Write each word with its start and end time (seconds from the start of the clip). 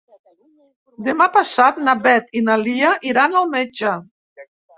Demà 1.07 1.27
passat 1.35 1.77
na 1.89 1.95
Beth 2.07 2.33
i 2.41 2.41
na 2.47 2.57
Lia 2.63 2.95
iran 3.11 3.37
al 3.45 3.53
metge. 3.53 3.95